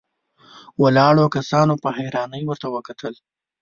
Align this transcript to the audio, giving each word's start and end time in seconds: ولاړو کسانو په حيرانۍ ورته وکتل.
ولاړو 0.81 1.25
کسانو 1.35 1.73
په 1.83 1.89
حيرانۍ 1.97 2.41
ورته 2.45 2.67
وکتل. 2.75 3.13